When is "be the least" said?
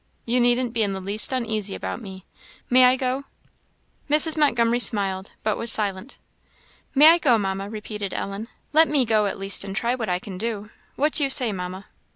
0.73-1.31